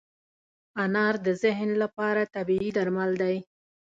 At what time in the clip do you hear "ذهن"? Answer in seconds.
1.43-1.69